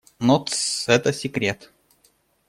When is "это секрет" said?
0.89-1.69